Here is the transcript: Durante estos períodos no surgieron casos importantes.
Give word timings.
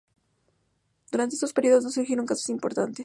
Durante 1.11 1.35
estos 1.35 1.53
períodos 1.53 1.83
no 1.83 1.91
surgieron 1.91 2.25
casos 2.25 2.49
importantes. 2.49 2.97